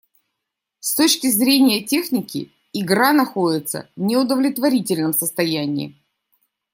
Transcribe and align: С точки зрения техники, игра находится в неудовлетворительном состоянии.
С 0.79 0.95
точки 0.95 1.29
зрения 1.29 1.83
техники, 1.83 2.51
игра 2.73 3.13
находится 3.13 3.87
в 3.95 4.01
неудовлетворительном 4.01 5.13
состоянии. 5.13 5.95